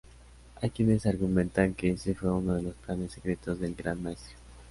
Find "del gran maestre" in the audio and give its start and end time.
3.59-4.33